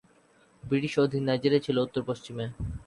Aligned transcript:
ব্রিটিশ-অধীন 0.63 1.23
Nigeria 1.27 1.65
ছিল 1.65 1.77
উত্তর-পশ্চিমে। 1.79 2.45